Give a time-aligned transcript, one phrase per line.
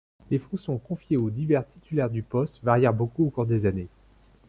[0.31, 3.87] Les fonctions confiées aux divers titulaires du postes varièrent beaucoup au cours des années.